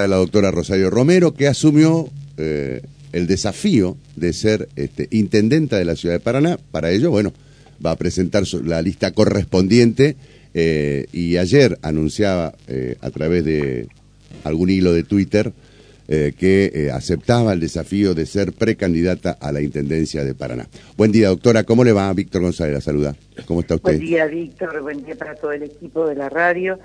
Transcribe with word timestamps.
de 0.00 0.08
la 0.08 0.16
doctora 0.16 0.50
Rosario 0.50 0.88
Romero, 0.88 1.34
que 1.34 1.48
asumió 1.48 2.08
eh, 2.38 2.80
el 3.12 3.26
desafío 3.26 3.98
de 4.16 4.32
ser 4.32 4.70
este, 4.74 5.06
intendenta 5.10 5.76
de 5.76 5.84
la 5.84 5.96
ciudad 5.96 6.14
de 6.14 6.20
Paraná. 6.20 6.58
Para 6.70 6.90
ello, 6.90 7.10
bueno, 7.10 7.34
va 7.84 7.90
a 7.90 7.96
presentar 7.96 8.44
la 8.64 8.80
lista 8.80 9.10
correspondiente 9.10 10.16
eh, 10.54 11.08
y 11.12 11.36
ayer 11.36 11.78
anunciaba 11.82 12.54
eh, 12.68 12.96
a 13.02 13.10
través 13.10 13.44
de 13.44 13.88
algún 14.44 14.70
hilo 14.70 14.94
de 14.94 15.02
Twitter 15.02 15.52
que 16.08 16.90
aceptaba 16.92 17.54
el 17.54 17.60
desafío 17.60 18.12
de 18.12 18.26
ser 18.26 18.52
precandidata 18.52 19.30
a 19.40 19.50
la 19.50 19.62
intendencia 19.62 20.22
de 20.24 20.34
Paraná. 20.34 20.68
Buen 20.94 21.10
día, 21.10 21.28
doctora. 21.28 21.64
¿Cómo 21.64 21.84
le 21.84 21.92
va? 21.92 22.12
Víctor 22.12 22.42
González 22.42 22.74
la 22.74 22.80
saluda. 22.82 23.16
¿Cómo 23.46 23.60
está 23.60 23.76
usted? 23.76 23.96
Buen 23.96 24.00
día, 24.00 24.26
Víctor. 24.26 24.82
Buen 24.82 25.02
día 25.06 25.14
para 25.14 25.34
todo 25.36 25.52
el 25.52 25.62
equipo 25.62 26.06
de 26.06 26.16
la 26.16 26.28
radio 26.28 26.78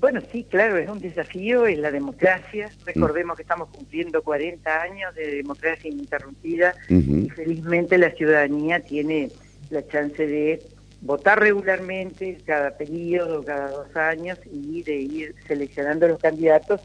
bueno, 0.00 0.20
sí, 0.32 0.44
claro, 0.44 0.78
es 0.78 0.88
un 0.88 0.98
desafío 0.98 1.66
en 1.66 1.82
la 1.82 1.90
democracia. 1.90 2.70
Recordemos 2.86 3.36
que 3.36 3.42
estamos 3.42 3.68
cumpliendo 3.68 4.22
40 4.22 4.82
años 4.82 5.14
de 5.14 5.36
democracia 5.36 5.90
ininterrumpida 5.90 6.74
y 6.88 7.28
felizmente 7.28 7.98
la 7.98 8.10
ciudadanía 8.12 8.80
tiene 8.80 9.30
la 9.68 9.86
chance 9.86 10.26
de 10.26 10.62
votar 11.02 11.38
regularmente 11.40 12.38
cada 12.46 12.76
periodo, 12.76 13.44
cada 13.44 13.70
dos 13.70 13.94
años 13.94 14.38
y 14.50 14.82
de 14.82 14.96
ir 14.96 15.34
seleccionando 15.46 16.08
los 16.08 16.18
candidatos 16.18 16.80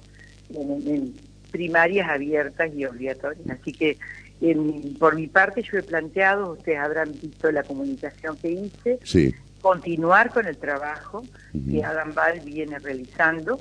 en, 0.53 1.13
primarias 1.51 2.09
abiertas 2.09 2.69
y 2.75 2.83
obligatorias. 2.83 3.49
Así 3.49 3.71
que 3.71 3.97
por 4.99 5.15
mi 5.15 5.27
parte 5.27 5.63
yo 5.63 5.77
he 5.77 5.83
planteado, 5.83 6.51
ustedes 6.51 6.79
habrán 6.79 7.13
visto 7.13 7.49
la 7.49 7.63
comunicación 7.63 8.35
que 8.35 8.51
hice, 8.51 8.99
sí 9.03 9.33
continuar 9.65 10.31
con 10.31 10.45
el 10.45 10.57
trabajo 10.57 11.23
que 11.51 11.83
Adam 11.83 12.13
Ball 12.13 12.39
viene 12.41 12.77
realizando, 12.77 13.59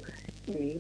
eh, 0.49 0.79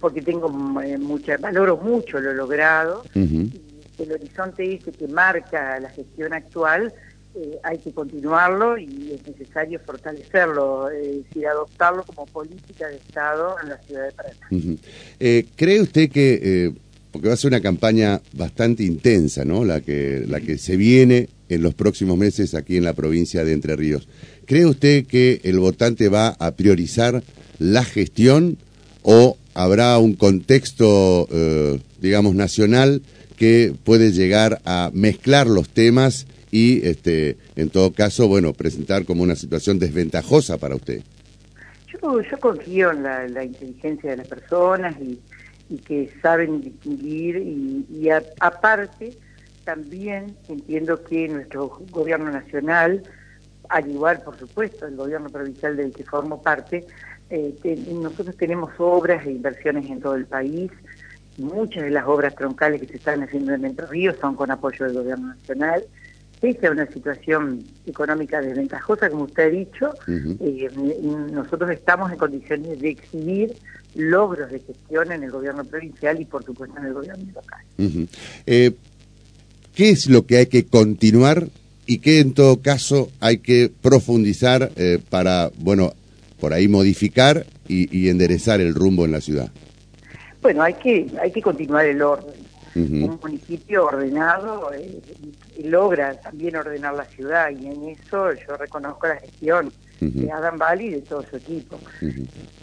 porque 0.00 0.22
tengo 0.22 0.48
eh, 0.80 0.96
mucha, 0.96 1.36
valoro 1.36 1.76
mucho 1.76 2.18
lo 2.18 2.32
logrado, 2.32 3.04
el 3.14 4.12
horizonte 4.12 4.72
este 4.72 4.92
que 4.92 5.08
marca 5.08 5.78
la 5.78 5.90
gestión 5.90 6.32
actual, 6.32 6.90
eh, 7.34 7.58
hay 7.62 7.76
que 7.80 7.92
continuarlo 7.92 8.78
y 8.78 9.12
es 9.12 9.28
necesario 9.28 9.78
fortalecerlo, 9.80 10.88
es 10.88 11.24
decir, 11.24 11.46
adoptarlo 11.48 12.02
como 12.04 12.24
política 12.24 12.88
de 12.88 12.96
Estado 12.96 13.56
en 13.62 13.68
la 13.68 13.76
ciudad 13.76 14.06
de 14.06 14.12
Paraná. 14.12 15.48
¿Cree 15.54 15.82
usted 15.82 16.10
que, 16.10 16.72
porque 17.10 17.28
va 17.28 17.34
a 17.34 17.36
ser 17.36 17.48
una 17.48 17.60
campaña 17.60 18.22
bastante 18.32 18.84
intensa, 18.84 19.44
¿no? 19.44 19.66
La 19.66 19.82
que, 19.82 20.24
la 20.26 20.40
que 20.40 20.56
se 20.56 20.78
viene 20.78 21.28
en 21.54 21.62
los 21.62 21.74
próximos 21.74 22.16
meses 22.18 22.54
aquí 22.54 22.76
en 22.76 22.84
la 22.84 22.94
provincia 22.94 23.44
de 23.44 23.52
Entre 23.52 23.76
Ríos. 23.76 24.08
¿Cree 24.46 24.66
usted 24.66 25.06
que 25.06 25.40
el 25.44 25.58
votante 25.58 26.08
va 26.08 26.28
a 26.38 26.52
priorizar 26.52 27.22
la 27.58 27.84
gestión 27.84 28.58
o 29.02 29.36
habrá 29.54 29.98
un 29.98 30.14
contexto, 30.14 31.28
eh, 31.30 31.80
digamos, 32.00 32.34
nacional 32.34 33.02
que 33.36 33.74
puede 33.84 34.12
llegar 34.12 34.60
a 34.64 34.90
mezclar 34.94 35.46
los 35.46 35.68
temas 35.68 36.26
y, 36.50 36.86
este, 36.86 37.36
en 37.56 37.70
todo 37.70 37.92
caso, 37.92 38.28
bueno, 38.28 38.52
presentar 38.52 39.04
como 39.04 39.22
una 39.22 39.36
situación 39.36 39.78
desventajosa 39.78 40.58
para 40.58 40.76
usted? 40.76 41.02
Yo, 41.92 42.20
yo 42.20 42.40
confío 42.40 42.92
en 42.92 43.02
la, 43.02 43.44
inteligencia 43.44 44.10
de 44.10 44.16
las 44.18 44.28
personas 44.28 44.94
y, 45.00 45.18
que 45.86 46.10
saben 46.20 46.60
distinguir 46.60 47.36
y, 47.38 48.10
aparte 48.40 49.16
también 49.64 50.36
entiendo 50.48 51.02
que 51.02 51.28
nuestro 51.28 51.80
gobierno 51.90 52.30
nacional, 52.30 53.02
al 53.68 53.90
igual 53.90 54.20
por 54.22 54.38
supuesto 54.38 54.86
el 54.86 54.96
gobierno 54.96 55.28
provincial 55.28 55.76
del 55.76 55.92
que 55.92 56.04
formo 56.04 56.42
parte, 56.42 56.86
eh, 57.30 57.84
nosotros 57.90 58.36
tenemos 58.36 58.72
obras 58.78 59.24
e 59.24 59.30
inversiones 59.30 59.88
en 59.90 60.00
todo 60.00 60.16
el 60.16 60.26
país. 60.26 60.70
Muchas 61.38 61.84
de 61.84 61.90
las 61.90 62.06
obras 62.06 62.34
troncales 62.34 62.80
que 62.82 62.88
se 62.88 62.96
están 62.96 63.22
haciendo 63.22 63.54
en 63.54 63.64
Entre 63.64 63.86
Ríos 63.86 64.16
son 64.20 64.36
con 64.36 64.50
apoyo 64.50 64.84
del 64.84 64.94
gobierno 64.94 65.28
nacional. 65.28 65.82
Pese 66.42 66.66
a 66.66 66.72
una 66.72 66.86
situación 66.88 67.64
económica 67.86 68.42
desventajosa, 68.42 69.08
como 69.08 69.24
usted 69.24 69.44
ha 69.44 69.48
dicho, 69.48 69.94
eh, 70.08 70.68
nosotros 71.32 71.70
estamos 71.70 72.12
en 72.12 72.18
condiciones 72.18 72.80
de 72.80 72.90
exhibir 72.90 73.54
logros 73.94 74.50
de 74.50 74.60
gestión 74.60 75.12
en 75.12 75.22
el 75.22 75.30
gobierno 75.30 75.64
provincial 75.64 76.20
y, 76.20 76.24
por 76.24 76.44
supuesto, 76.44 76.76
en 76.78 76.86
el 76.86 76.94
gobierno 76.94 77.24
local. 77.34 77.60
¿Qué 79.74 79.90
es 79.90 80.06
lo 80.06 80.26
que 80.26 80.36
hay 80.36 80.46
que 80.46 80.66
continuar 80.66 81.48
y 81.86 81.98
qué 81.98 82.20
en 82.20 82.34
todo 82.34 82.60
caso 82.60 83.10
hay 83.20 83.38
que 83.38 83.70
profundizar 83.80 84.70
eh, 84.76 84.98
para, 85.08 85.50
bueno, 85.56 85.94
por 86.40 86.52
ahí 86.52 86.68
modificar 86.68 87.46
y, 87.68 88.08
enderezar 88.10 88.60
el 88.60 88.74
rumbo 88.74 89.06
en 89.06 89.12
la 89.12 89.20
ciudad? 89.22 89.50
Bueno, 90.42 90.62
hay 90.62 90.74
que, 90.74 91.06
hay 91.20 91.30
que 91.32 91.40
continuar 91.40 91.86
el 91.86 92.02
orden. 92.02 92.34
Un 92.74 93.18
municipio 93.22 93.86
ordenado 93.86 94.72
eh, 94.72 94.98
logra 95.64 96.18
también 96.20 96.56
ordenar 96.56 96.94
la 96.94 97.04
ciudad 97.04 97.50
y 97.50 97.66
en 97.66 97.90
eso 97.90 98.32
yo 98.32 98.56
reconozco 98.56 99.06
la 99.06 99.16
gestión 99.16 99.70
de 100.00 100.32
Adam 100.32 100.58
Bali 100.58 100.86
y 100.86 100.90
de 100.90 101.02
todo 101.02 101.22
su 101.22 101.36
equipo. 101.36 101.78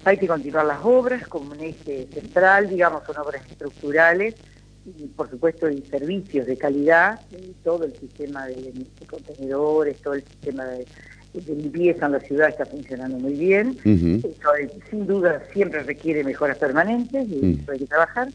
Hay 0.05 0.17
que 0.17 0.27
continuar 0.27 0.65
las 0.65 0.79
obras 0.83 1.27
como 1.27 1.51
un 1.51 1.59
eje 1.59 2.07
central, 2.11 2.69
digamos, 2.69 3.03
son 3.05 3.17
obras 3.17 3.43
estructurales 3.49 4.35
y 4.97 5.07
por 5.07 5.29
supuesto 5.29 5.67
en 5.67 5.83
servicios 5.85 6.47
de 6.47 6.57
calidad, 6.57 7.19
eh, 7.31 7.53
todo 7.63 7.85
el 7.85 7.93
sistema 7.95 8.47
de, 8.47 8.73
contenedores, 9.07 9.97
todo 10.01 10.15
el 10.15 10.23
sistema 10.23 10.65
de, 10.65 10.85
limpieza 11.47 12.07
en 12.07 12.13
la 12.13 12.19
ciudad 12.19 12.49
está 12.49 12.65
funcionando 12.65 13.19
muy 13.19 13.33
bien. 13.33 13.77
Eso 13.85 14.29
sin 14.89 15.05
duda 15.05 15.43
siempre 15.53 15.83
requiere 15.83 16.23
mejoras 16.23 16.57
permanentes 16.57 17.27
y 17.29 17.59
eso 17.61 17.71
hay 17.71 17.79
que 17.79 17.85
trabajar. 17.85 18.29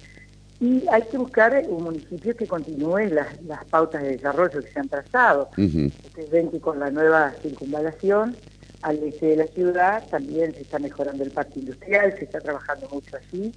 Y 0.60 0.84
hay 0.90 1.02
que 1.10 1.18
buscar 1.18 1.60
un 1.68 1.82
municipio 1.82 2.36
que 2.36 2.46
continúe 2.46 3.08
las, 3.10 3.42
las 3.42 3.64
pautas 3.64 4.02
de 4.02 4.10
desarrollo 4.10 4.62
que 4.62 4.70
se 4.70 4.78
han 4.78 4.88
trazado. 4.88 5.50
Ustedes 5.56 6.30
ven 6.30 6.50
que 6.52 6.60
con 6.60 6.78
la 6.78 6.90
nueva 6.90 7.32
circunvalación 7.42 8.36
al 8.82 9.02
este 9.02 9.26
de 9.26 9.36
la 9.36 9.46
ciudad 9.48 10.06
también 10.08 10.54
se 10.54 10.60
está 10.60 10.78
mejorando 10.78 11.24
el 11.24 11.32
parque 11.32 11.58
industrial, 11.58 12.14
se 12.16 12.24
está 12.24 12.40
trabajando 12.40 12.88
mucho 12.90 13.16
allí 13.16 13.52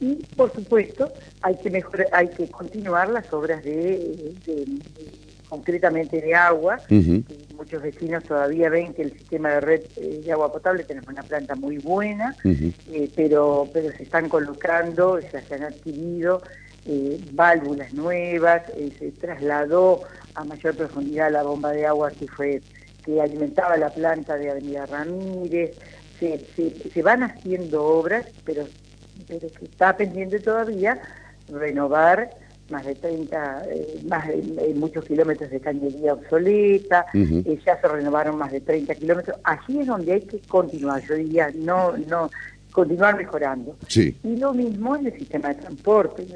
y 0.00 0.14
por 0.36 0.52
supuesto 0.52 1.12
hay 1.42 1.56
que 1.56 1.70
mejorar, 1.70 2.08
hay 2.12 2.28
que 2.28 2.48
continuar 2.48 3.08
las 3.08 3.32
obras 3.32 3.62
de, 3.64 4.34
concretamente 5.48 6.20
de 6.20 6.34
agua. 6.34 6.78
Muchos 7.56 7.82
vecinos 7.82 8.22
todavía 8.24 8.70
ven 8.70 8.94
que 8.94 9.02
el 9.02 9.12
sistema 9.12 9.50
de 9.50 9.60
red 9.60 9.80
eh, 9.96 10.22
de 10.24 10.32
agua 10.32 10.52
potable 10.52 10.84
tenemos 10.84 11.08
una 11.08 11.24
planta 11.24 11.56
muy 11.56 11.78
buena, 11.78 12.36
eh, 12.44 13.10
pero 13.16 13.68
pero 13.72 13.90
se 13.96 14.04
están 14.04 14.28
colocando, 14.28 15.18
se 15.20 15.54
han 15.54 15.64
adquirido 15.64 16.42
eh, 16.86 17.20
válvulas 17.32 17.92
nuevas, 17.92 18.62
se 18.98 19.10
trasladó 19.12 20.02
a 20.34 20.44
mayor 20.44 20.76
profundidad 20.76 21.32
la 21.32 21.42
bomba 21.42 21.72
de 21.72 21.86
agua 21.86 22.12
que 22.12 22.28
fue 22.28 22.62
que 23.04 23.20
alimentaba 23.20 23.76
la 23.76 23.90
planta 23.90 24.36
de 24.36 24.50
Avenida 24.50 24.86
Ramírez. 24.86 25.76
Se, 26.20 26.44
se, 26.56 26.90
se 26.90 27.02
van 27.02 27.22
haciendo 27.22 27.84
obras, 27.84 28.26
pero 28.44 28.66
pero 29.26 29.48
que 29.48 29.64
está 29.64 29.96
pendiente 29.96 30.40
todavía 30.40 31.00
renovar 31.48 32.30
más 32.70 32.84
de 32.84 32.94
30, 32.94 33.64
eh, 33.70 34.00
más 34.08 34.28
de, 34.28 34.74
muchos 34.76 35.04
kilómetros 35.04 35.50
de 35.50 35.60
cañería 35.60 36.14
obsoleta, 36.14 37.06
eh, 37.14 37.58
ya 37.64 37.80
se 37.80 37.88
renovaron 37.88 38.36
más 38.36 38.52
de 38.52 38.60
30 38.60 38.94
kilómetros. 38.94 39.38
Allí 39.44 39.80
es 39.80 39.86
donde 39.86 40.12
hay 40.12 40.20
que 40.20 40.38
continuar, 40.40 41.02
yo 41.02 41.14
diría, 41.14 41.50
no, 41.54 41.96
no, 41.96 42.30
continuar 42.72 43.16
mejorando. 43.16 43.76
Y 44.22 44.36
lo 44.36 44.52
mismo 44.52 44.96
en 44.96 45.06
el 45.06 45.18
sistema 45.18 45.48
de 45.48 45.56
transporte, 45.56 46.26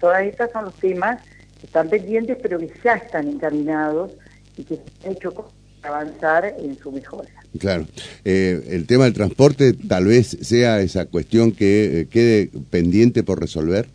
Todas 0.00 0.22
estas 0.22 0.50
son 0.52 0.66
los 0.66 0.74
temas 0.74 1.22
que 1.60 1.66
están 1.66 1.88
pendientes, 1.88 2.38
pero 2.40 2.58
que 2.58 2.72
ya 2.82 2.94
están 2.94 3.28
encaminados 3.28 4.12
y 4.56 4.64
que 4.64 4.76
se 4.76 5.06
han 5.06 5.12
hecho 5.12 5.34
avanzar 5.82 6.54
en 6.58 6.78
su 6.78 6.92
mejora. 6.92 7.28
Claro. 7.58 7.86
Eh, 8.24 8.68
el 8.70 8.86
tema 8.86 9.04
del 9.04 9.14
transporte 9.14 9.72
tal 9.72 10.06
vez 10.06 10.36
sea 10.42 10.80
esa 10.80 11.06
cuestión 11.06 11.52
que 11.52 12.00
eh, 12.00 12.08
quede 12.08 12.50
pendiente 12.70 13.22
por 13.22 13.40
resolver. 13.40 13.88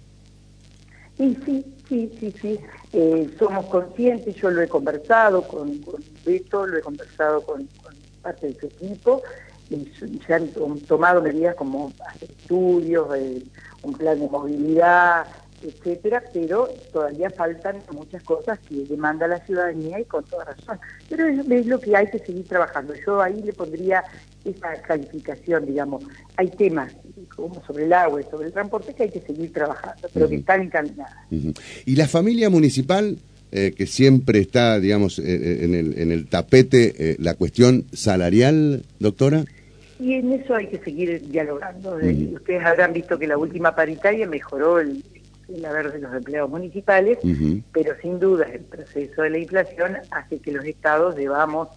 Sí, 1.17 1.37
sí, 1.46 1.66
sí, 1.87 2.11
sí, 2.19 2.34
sí. 2.41 2.59
Eh, 2.93 3.29
somos 3.37 3.66
conscientes, 3.66 4.35
yo 4.35 4.49
lo 4.49 4.61
he 4.61 4.67
conversado 4.67 5.43
con, 5.47 5.78
con 5.79 6.03
Beto, 6.25 6.66
lo 6.66 6.78
he 6.78 6.81
conversado 6.81 7.41
con, 7.41 7.67
parte 8.22 8.47
de 8.47 8.59
su 8.59 8.66
equipo, 8.67 9.22
y 9.69 9.91
se 10.25 10.34
han 10.34 10.49
tomado 10.87 11.22
medidas 11.22 11.55
como 11.55 11.91
hacer 12.08 12.29
estudios, 12.29 13.08
un 13.81 13.93
plan 13.93 14.19
de 14.19 14.28
movilidad, 14.28 15.25
etcétera, 15.63 16.23
pero 16.33 16.67
todavía 16.91 17.29
faltan 17.29 17.77
muchas 17.91 18.23
cosas 18.23 18.59
que 18.59 18.75
demanda 18.85 19.27
la 19.27 19.43
ciudadanía 19.45 19.99
y 19.99 20.05
con 20.05 20.23
toda 20.25 20.45
razón. 20.45 20.79
Pero 21.09 21.27
es, 21.27 21.65
lo 21.65 21.79
que 21.79 21.95
hay 21.95 22.07
que 22.07 22.19
seguir 22.19 22.45
trabajando. 22.47 22.93
Yo 23.05 23.21
ahí 23.21 23.41
le 23.41 23.53
pondría 23.53 24.03
esa 24.43 24.73
calificación, 24.81 25.65
digamos. 25.65 26.03
Hay 26.35 26.49
temas 26.49 26.93
como 27.35 27.63
sobre 27.65 27.85
el 27.85 27.93
agua 27.93 28.21
y 28.21 28.25
sobre 28.25 28.47
el 28.47 28.53
transporte 28.53 28.93
que 28.93 29.03
hay 29.03 29.09
que 29.09 29.21
seguir 29.21 29.51
trabajando, 29.53 30.07
pero 30.13 30.29
que 30.29 30.35
están 30.35 30.61
encaminadas. 30.61 31.15
¿Y 31.85 31.95
la 31.95 32.07
familia 32.07 32.49
municipal? 32.49 33.17
Eh, 33.55 33.71
que 33.77 33.85
siempre 33.85 34.39
está, 34.39 34.79
digamos, 34.79 35.19
eh, 35.19 35.25
eh, 35.25 35.59
en, 35.61 35.75
el, 35.75 35.99
en 35.99 36.11
el 36.11 36.25
tapete 36.25 37.15
la 37.19 37.35
cuestión 37.35 37.85
salarial, 37.93 38.83
doctora? 38.97 39.45
Y 39.99 40.13
en 40.13 40.33
eso 40.33 40.55
hay 40.55 40.67
que 40.67 40.79
seguir 40.79 41.21
dialogando. 41.29 41.97
Ustedes 42.33 42.65
habrán 42.65 42.93
visto 42.93 43.19
que 43.19 43.27
la 43.27 43.37
última 43.37 43.75
paritaria 43.75 44.27
mejoró 44.27 44.79
el, 44.79 45.03
haber 45.66 45.91
de 45.91 45.99
los 45.99 46.13
empleados 46.13 46.49
municipales, 46.49 47.19
pero 47.72 47.95
sin 48.01 48.19
duda 48.19 48.45
el 48.45 48.61
proceso 48.61 49.22
de 49.22 49.29
la 49.29 49.37
inflación 49.37 49.97
hace 50.11 50.40
que 50.40 50.51
los 50.51 50.66
estados 50.66 51.16
debamos 51.16 51.69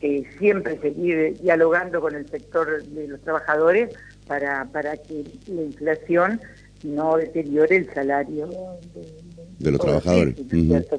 eh, 0.00 0.24
siempre 0.38 0.78
seguir 0.80 1.38
dialogando 1.40 2.00
con 2.00 2.14
el 2.14 2.26
sector 2.28 2.82
de 2.82 3.08
los 3.08 3.20
trabajadores 3.20 3.90
para, 4.26 4.64
para 4.66 4.96
que 4.96 5.24
la 5.48 5.62
inflación 5.62 6.40
no 6.82 7.16
deteriore 7.16 7.76
el 7.76 7.92
salario 7.92 8.48
de, 9.58 9.70
los 9.70 9.80
trabajadores. 9.80 10.34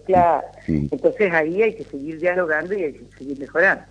Claro. 0.06 0.48
Entonces 0.68 1.32
ahí 1.34 1.64
hay 1.64 1.74
que 1.74 1.84
seguir 1.86 2.20
dialogando 2.20 2.78
y 2.78 2.84
hay 2.84 2.94
que 2.94 3.06
seguir 3.18 3.40
mejorando. 3.40 3.84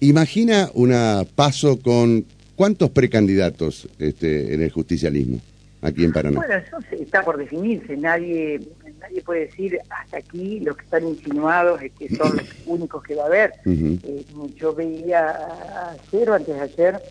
Imagina 0.00 0.70
una 0.72 1.24
paso 1.34 1.78
con 1.78 2.24
cuántos 2.54 2.90
precandidatos 2.90 3.88
este, 3.98 4.54
en 4.54 4.62
el 4.62 4.70
justicialismo 4.70 5.40
aquí 5.82 6.04
en 6.04 6.12
Paraná. 6.12 6.36
Bueno, 6.36 6.54
eso 6.54 6.78
está 6.92 7.22
por 7.22 7.36
definirse. 7.36 7.96
Nadie 7.96 8.60
nadie 9.00 9.22
puede 9.22 9.40
decir 9.46 9.78
hasta 9.90 10.18
aquí 10.18 10.60
los 10.60 10.76
que 10.76 10.84
están 10.84 11.06
insinuados 11.06 11.82
es 11.82 11.92
que 11.92 12.08
son 12.14 12.36
los 12.36 12.46
únicos 12.66 13.02
que 13.02 13.14
va 13.14 13.24
a 13.24 13.26
haber. 13.26 13.52
Eh, 13.64 14.24
yo 14.56 14.74
veía 14.74 15.90
ayer 15.90 16.30
o 16.30 16.34
antes 16.34 16.54
de 16.54 16.60
ayer 16.60 17.02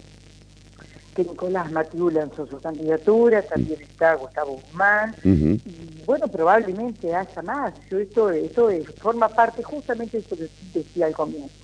que 1.15 1.23
Nicolás 1.23 1.71
Matiu 1.71 2.09
lanzó 2.09 2.45
su 2.45 2.59
candidatura, 2.59 3.41
también 3.41 3.81
está 3.81 4.15
Gustavo 4.15 4.59
Guzmán, 4.59 5.15
y 5.23 6.03
bueno, 6.05 6.27
probablemente 6.27 7.15
haya 7.15 7.41
más. 7.41 7.73
Yo 7.89 7.99
esto, 7.99 8.29
esto 8.31 8.69
forma 8.97 9.29
parte 9.29 9.63
justamente 9.63 10.17
de 10.17 10.23
eso 10.25 10.35
que 10.35 10.49
decía 10.77 11.05
al 11.05 11.13
comienzo. 11.13 11.55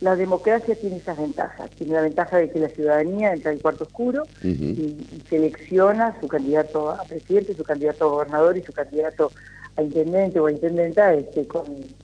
La 0.00 0.14
democracia 0.14 0.76
tiene 0.76 0.98
esas 0.98 1.18
ventajas. 1.18 1.70
Tiene 1.70 1.94
la 1.94 2.02
ventaja 2.02 2.38
de 2.38 2.50
que 2.50 2.60
la 2.60 2.68
ciudadanía 2.68 3.32
entra 3.32 3.50
al 3.50 3.60
cuarto 3.60 3.84
oscuro 3.84 4.22
y, 4.44 4.96
selecciona 5.28 6.14
su 6.20 6.28
candidato 6.28 6.90
a 6.90 7.02
presidente, 7.02 7.54
su 7.54 7.64
candidato 7.64 8.04
a 8.04 8.08
gobernador 8.08 8.56
y 8.56 8.62
su 8.62 8.72
candidato 8.72 9.32
a 9.76 9.82
intendente 9.82 10.38
o 10.38 10.46
a 10.46 10.52
intendenta 10.52 11.14
este, 11.14 11.46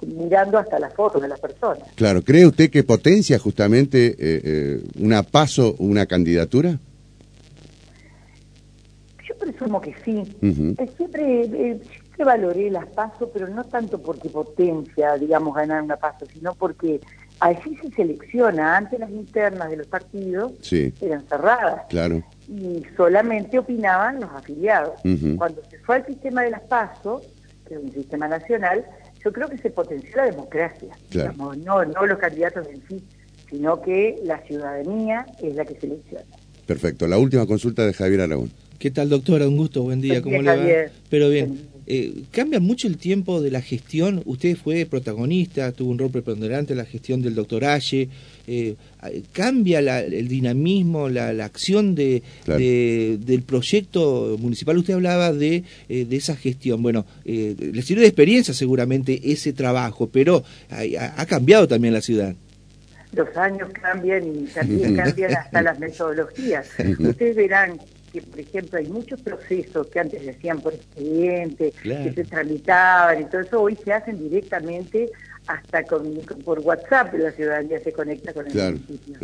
mirando 0.06 0.58
hasta 0.58 0.79
las 0.79 0.93
fotos 0.93 1.23
de 1.23 1.29
las 1.29 1.38
personas. 1.38 1.85
Claro, 1.94 2.23
¿cree 2.23 2.46
usted 2.46 2.70
que 2.70 2.82
potencia 2.82 3.38
justamente 3.38 4.06
eh, 4.06 4.17
eh, 4.19 4.81
una 4.99 5.23
paso, 5.23 5.76
una 5.79 6.06
candidatura? 6.06 6.79
Yo 9.26 9.37
presumo 9.37 9.81
que 9.81 9.94
sí. 10.05 10.23
Eh, 10.43 10.90
siempre, 10.97 11.47
siempre 11.47 12.25
valoré 12.25 12.70
las 12.70 12.87
pasos, 12.87 13.29
pero 13.32 13.49
no 13.49 13.64
tanto 13.64 14.00
porque 14.00 14.29
potencia, 14.29 15.17
digamos, 15.17 15.55
ganar 15.55 15.82
una 15.82 15.97
paso, 15.97 16.26
sino 16.26 16.55
porque 16.55 17.00
Así 17.41 17.77
se 17.77 17.91
selecciona. 17.91 18.77
Antes 18.77 19.01
las 19.01 19.11
internas 19.11 19.71
de 19.71 19.77
los 19.77 19.87
partidos 19.87 20.53
eran 21.01 21.27
cerradas. 21.29 21.83
Claro. 21.89 22.23
Y 22.49 22.83
solamente 22.97 23.59
opinaban 23.59 24.21
los 24.21 24.31
afiliados. 24.31 25.01
Cuando 25.37 25.63
se 25.71 25.79
fue 25.81 25.97
al 25.97 26.07
sistema 26.07 26.43
de 26.43 26.51
las 26.51 26.63
PASO, 26.63 27.23
que 27.67 27.75
es 27.75 27.81
un 27.81 27.93
sistema 27.93 28.29
nacional, 28.29 28.85
yo 29.25 29.33
creo 29.33 29.49
que 29.49 29.59
se 29.59 29.71
potenció 29.71 30.17
la 30.17 30.25
democracia. 30.25 30.97
no, 31.37 31.85
no 31.85 32.07
los 32.07 32.19
candidatos 32.19 32.67
en 32.69 32.83
sí, 32.89 33.05
sino 33.51 33.81
que 33.81 34.21
la 34.25 34.39
ciudadanía 34.47 35.27
es 35.43 35.55
la 35.55 35.65
que 35.65 35.79
selecciona. 35.81 36.25
Perfecto. 36.67 37.07
La 37.07 37.19
última 37.19 37.47
consulta 37.47 37.85
de 37.87 37.93
Javier 37.93 38.23
Aragón. 38.23 38.51
¿Qué 38.85 38.91
tal, 38.91 39.09
doctora? 39.09 39.49
Un 39.49 39.57
gusto, 39.57 39.83
buen 39.83 40.03
día. 40.03 40.21
¿Cómo 40.21 40.43
le 40.43 40.57
va? 40.57 40.93
Pero 41.09 41.31
bien. 41.31 41.59
Eh, 41.87 42.25
¿Cambia 42.31 42.61
mucho 42.61 42.87
el 42.87 42.99
tiempo 42.99 43.41
de 43.41 43.51
la 43.51 43.63
gestión? 43.63 44.21
Usted 44.27 44.59
fue 44.59 44.85
protagonista, 44.85 45.73
tuvo 45.73 45.91
un 45.91 45.99
rol 45.99 46.11
preponderante 46.11 46.75
en 46.75 46.77
la 46.77 46.85
gestión 46.85 47.23
del 47.23 47.35
doctor 47.35 47.65
Aye. 47.65 48.11
Eh, 48.47 48.75
¿Cambia 49.33 49.79
el 49.79 50.29
dinamismo, 50.29 51.09
la, 51.09 51.31
acción 51.47 51.95
de, 51.95 52.23
del 52.47 53.43
proyecto 53.47 54.37
municipal? 54.39 54.77
Usted 54.77 54.93
hablaba 54.93 55.33
de, 55.33 55.65
eh, 55.89 56.05
de 56.05 56.17
esa 56.17 56.37
gestión. 56.37 56.83
Bueno, 56.83 57.07
le 57.25 57.81
sirve 57.81 58.03
de 58.03 58.09
experiencia 58.09 58.53
seguramente 58.53 59.19
ese 59.33 59.55
trabajo, 59.55 60.11
pero 60.13 60.45
ha, 60.69 61.23
ha 61.23 61.25
cambiado 61.25 61.67
también 61.67 61.95
la 61.95 62.03
ciudad 62.03 62.35
los 63.15 63.37
años 63.37 63.69
cambian 63.81 64.25
y 64.27 64.45
también 64.47 64.97
cambian 64.97 65.37
hasta 65.37 65.63
las 65.63 65.79
metodologías. 65.79 66.69
Ustedes 66.99 67.37
verán 67.37 67.79
que, 68.14 68.22
por 68.22 68.38
ejemplo, 68.38 68.78
hay 68.78 68.87
muchos 68.87 69.20
procesos 69.22 69.88
que 69.88 69.99
antes 69.99 70.22
se 70.22 70.31
hacían 70.31 70.61
por 70.61 70.72
expediente, 70.72 71.72
que 71.82 72.12
se 72.14 72.25
tramitaban 72.25 73.22
y 73.22 73.25
todo 73.25 73.40
eso, 73.40 73.61
hoy 73.61 73.76
se 73.84 73.93
hacen 73.93 74.19
directamente 74.19 75.11
hasta 75.49 75.82
con, 75.82 76.14
por 76.44 76.61
WhatsApp 76.61 77.12
la 77.14 77.32
ciudadanía 77.32 77.81
se 77.81 77.93
conecta 77.93 78.32
con 78.32 78.46
el 78.46 78.55
municipio. 78.55 79.19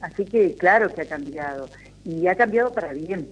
Así 0.00 0.24
que 0.24 0.54
claro 0.54 0.88
que 0.94 1.02
ha 1.02 1.06
cambiado 1.06 1.68
y 2.04 2.28
ha 2.28 2.36
cambiado 2.36 2.72
para 2.72 2.92
bien. 2.92 3.28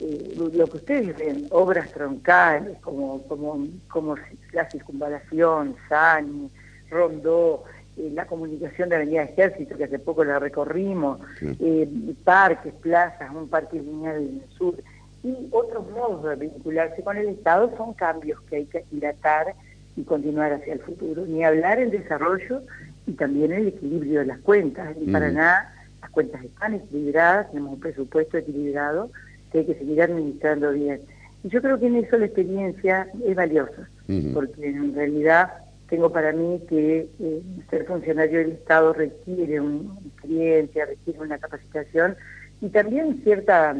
Eh, 0.00 0.34
lo 0.36 0.66
que 0.66 0.78
ustedes 0.78 1.16
ven, 1.18 1.46
obras 1.50 1.92
troncales 1.92 2.78
como, 2.80 3.22
como, 3.28 3.66
como 3.88 4.16
la 4.52 4.68
circunvalación, 4.70 5.76
SANI, 5.90 6.50
Rondó, 6.88 7.64
eh, 7.96 8.10
la 8.12 8.26
comunicación 8.26 8.88
de 8.88 8.96
Avenida 8.96 9.22
Ejército, 9.22 9.76
que 9.76 9.84
hace 9.84 9.98
poco 9.98 10.24
la 10.24 10.38
recorrimos, 10.38 11.20
eh, 11.40 11.88
parques, 12.24 12.72
plazas, 12.74 13.30
un 13.34 13.48
parque 13.48 13.78
lineal 13.78 14.16
en 14.16 14.42
el 14.42 14.56
sur, 14.56 14.74
y 15.22 15.48
otros 15.50 15.90
modos 15.90 16.24
de 16.24 16.36
vincularse 16.36 17.02
con 17.02 17.16
el 17.16 17.28
Estado 17.28 17.72
son 17.76 17.94
cambios 17.94 18.40
que 18.42 18.56
hay 18.56 18.64
que 18.66 18.84
dilatar 18.90 19.54
y 19.96 20.02
continuar 20.02 20.52
hacia 20.52 20.74
el 20.74 20.80
futuro. 20.80 21.24
Ni 21.24 21.44
hablar 21.44 21.78
en 21.78 21.90
desarrollo 21.90 22.62
y 23.06 23.12
también 23.12 23.52
el 23.52 23.68
equilibrio 23.68 24.20
de 24.20 24.26
las 24.26 24.38
cuentas. 24.40 24.94
En 24.96 25.12
Paraná 25.12 25.72
las 26.02 26.10
cuentas 26.10 26.44
están 26.44 26.74
equilibradas, 26.74 27.50
tenemos 27.50 27.74
un 27.74 27.80
presupuesto 27.80 28.36
equilibrado 28.36 29.10
que 29.50 29.60
hay 29.60 29.66
que 29.66 29.74
seguir 29.74 30.02
administrando 30.02 30.72
bien. 30.72 31.00
Y 31.42 31.48
yo 31.48 31.62
creo 31.62 31.78
que 31.78 31.86
en 31.86 31.96
eso 31.96 32.18
la 32.18 32.26
experiencia 32.26 33.08
es 33.24 33.34
valiosa, 33.34 33.88
porque 34.34 34.66
en 34.66 34.94
realidad 34.94 35.63
tengo 35.88 36.10
para 36.12 36.32
mí 36.32 36.60
que 36.68 37.08
eh, 37.20 37.42
ser 37.70 37.86
funcionario 37.86 38.38
del 38.38 38.52
Estado 38.52 38.92
requiere 38.92 39.60
una 39.60 39.94
experiencia, 40.06 40.86
requiere 40.86 41.20
una 41.20 41.38
capacitación 41.38 42.16
y 42.60 42.68
también 42.68 43.20
cierta, 43.22 43.76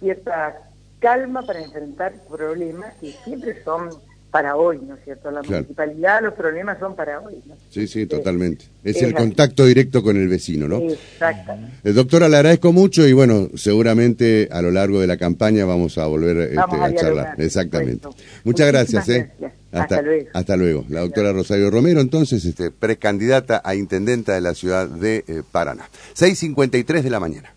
cierta 0.00 0.56
calma 0.98 1.42
para 1.42 1.62
enfrentar 1.62 2.12
problemas 2.28 2.94
que 3.00 3.12
siempre 3.24 3.62
son 3.62 3.90
para 4.30 4.56
hoy, 4.56 4.78
¿no 4.86 4.94
es 4.94 5.04
cierto? 5.04 5.30
La 5.30 5.42
municipalidad, 5.42 6.22
los 6.22 6.34
problemas 6.34 6.78
son 6.78 6.94
para 6.94 7.20
hoy. 7.20 7.42
¿no? 7.46 7.54
Sí, 7.70 7.86
sí, 7.86 8.06
totalmente. 8.06 8.66
Es, 8.84 9.00
el 9.02 9.14
contacto 9.14 9.64
directo 9.64 10.02
con 10.02 10.16
el 10.16 10.28
vecino, 10.28 10.68
¿no? 10.68 10.78
Exactamente. 10.80 11.76
Eh, 11.82 11.92
doctora, 11.92 12.28
le 12.28 12.36
agradezco 12.36 12.72
mucho 12.72 13.06
y 13.06 13.14
bueno, 13.14 13.48
seguramente 13.54 14.48
a 14.52 14.60
lo 14.60 14.70
largo 14.70 15.00
de 15.00 15.06
la 15.06 15.16
campaña 15.16 15.64
vamos 15.64 15.96
a 15.96 16.06
volver 16.06 16.36
este, 16.40 16.58
a, 16.58 16.94
charlar. 16.94 17.34
Exactamente. 17.38 18.06
Muchas 18.44 18.68
gracias, 18.68 19.08
¿eh? 19.08 19.30
Hasta, 19.72 20.02
luego. 20.02 20.30
Hasta 20.32 20.56
luego. 20.56 20.84
La 20.88 21.00
doctora 21.00 21.32
Rosario 21.32 21.70
Romero, 21.70 22.00
entonces, 22.00 22.44
este, 22.44 22.70
precandidata 22.70 23.60
a 23.64 23.74
intendenta 23.74 24.34
de 24.34 24.40
la 24.40 24.54
ciudad 24.54 24.88
de 24.88 25.24
eh, 25.26 25.42
Paraná. 25.50 25.88
6.53 26.16 27.02
de 27.02 27.10
la 27.10 27.20
mañana. 27.20 27.54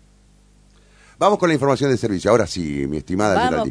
Vamos 1.18 1.38
con 1.38 1.48
la 1.48 1.54
información 1.54 1.90
de 1.90 1.96
servicio. 1.96 2.32
Ahora 2.32 2.48
sí, 2.48 2.84
mi 2.88 2.96
estimada 2.96 3.64